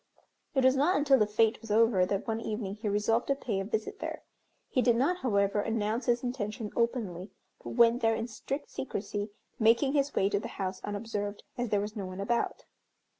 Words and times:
It 0.55 0.63
was 0.65 0.75
not 0.75 0.97
until 0.97 1.19
the 1.19 1.27
fête 1.27 1.61
was 1.61 1.69
over 1.69 2.07
that 2.07 2.25
one 2.27 2.41
evening 2.41 2.73
he 2.73 2.89
resolved 2.89 3.27
to 3.27 3.35
pay 3.35 3.59
a 3.59 3.63
visit 3.63 3.99
there. 3.99 4.23
He 4.67 4.81
did 4.81 4.95
not, 4.95 5.17
however, 5.17 5.61
announce 5.61 6.07
his 6.07 6.23
intention 6.23 6.71
openly, 6.75 7.29
but 7.63 7.73
went 7.75 8.01
there 8.01 8.15
in 8.15 8.27
strict 8.27 8.71
secrecy, 8.71 9.29
making 9.59 9.93
his 9.93 10.15
way 10.15 10.27
to 10.29 10.39
the 10.39 10.47
house 10.57 10.81
unobserved, 10.83 11.43
as 11.55 11.69
there 11.69 11.81
was 11.81 11.95
no 11.95 12.07
one 12.07 12.19
about. 12.19 12.65